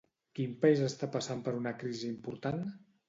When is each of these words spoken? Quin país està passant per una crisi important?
Quin 0.37 0.53
país 0.63 0.81
està 0.87 1.09
passant 1.17 1.43
per 1.49 1.55
una 1.59 1.75
crisi 1.83 2.11
important? 2.17 2.65